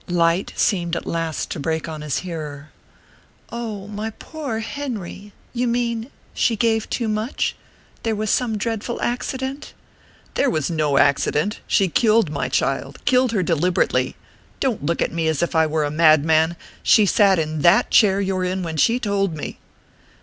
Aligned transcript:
Light 0.09 0.51
seemed 0.55 0.95
at 0.95 1.05
last 1.05 1.51
to 1.51 1.59
break 1.59 1.87
on 1.87 2.01
his 2.01 2.21
hearer. 2.25 2.69
"Oh, 3.51 3.87
my 3.87 4.09
poor 4.09 4.57
Henry 4.57 5.31
you 5.53 5.67
mean 5.67 6.09
she 6.33 6.55
gave 6.55 6.89
too 6.89 7.07
much? 7.07 7.55
There 8.01 8.15
was 8.15 8.31
some 8.31 8.57
dreadful 8.57 8.99
accident?" 8.99 9.75
"There 10.33 10.49
was 10.49 10.71
no 10.71 10.97
accident. 10.97 11.59
She 11.67 11.87
killed 11.87 12.31
my 12.31 12.49
child 12.49 12.97
killed 13.05 13.31
her 13.31 13.43
deliberately. 13.43 14.15
Don't 14.59 14.83
look 14.83 15.03
at 15.03 15.13
me 15.13 15.27
as 15.27 15.43
if 15.43 15.53
I 15.55 15.67
were 15.67 15.85
a 15.85 15.91
madman. 15.91 16.55
She 16.81 17.05
sat 17.05 17.37
in 17.37 17.61
that 17.61 17.91
chair 17.91 18.19
you're 18.19 18.43
in 18.43 18.63
when 18.63 18.77
she 18.77 18.97
told 18.99 19.35
me." 19.35 19.59